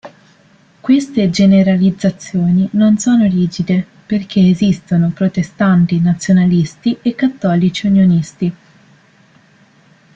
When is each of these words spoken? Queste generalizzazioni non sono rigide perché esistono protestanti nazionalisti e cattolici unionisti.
Queste 0.81 1.29
generalizzazioni 1.29 2.67
non 2.71 2.97
sono 2.97 3.25
rigide 3.27 3.85
perché 4.03 4.39
esistono 4.49 5.11
protestanti 5.11 5.99
nazionalisti 5.99 6.97
e 7.03 7.13
cattolici 7.13 7.85
unionisti. 7.85 8.55